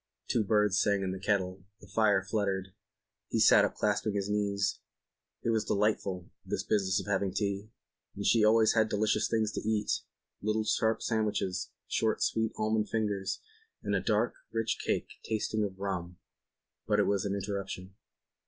[0.27, 2.69] Two birds sang in the kettle; the fire fluttered.
[3.29, 4.79] He sat up clasping his knees.
[5.43, 11.03] It was delightful—this business of having tea—and she always had delicious things to eat—little sharp
[11.03, 13.41] sandwiches, short sweet almond fingers,
[13.83, 17.93] and a dark, rich cake tasting of rum—but it was an interruption.